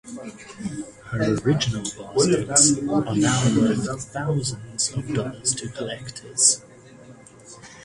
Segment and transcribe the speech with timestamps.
[1.11, 6.63] Her original baskets are now worth thousands of dollars to collectors.